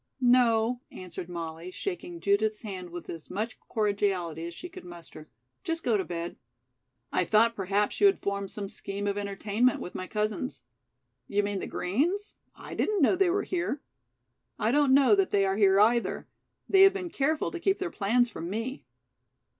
[0.19, 5.29] "No," answered Molly, shaking Judith's hand with as much cordiality as she could muster.
[5.63, 6.37] "Just go to bed."
[7.13, 10.63] "I thought perhaps you had formed some scheme of entertainment with my cousins."
[11.27, 12.33] "You mean the Greens?
[12.55, 13.79] I didn't know they were here."
[14.57, 16.27] "I don't know that they are here, either.
[16.67, 18.83] They have been careful to keep their plans from me."